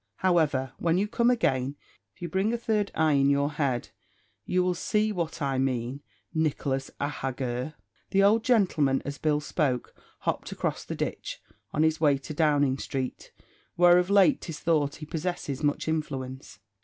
[0.15, 1.75] However, when you come again,
[2.15, 3.89] if you bring a third eye in your head
[4.47, 6.01] you will see what I mane,
[6.33, 7.75] Nicholas, ahagur."
[8.09, 11.39] The old gentleman, as Bill spoke, hopped across the ditch,
[11.71, 13.31] on his way to Downing street,
[13.75, 16.57] where of late 'tis thought he possesses much influence.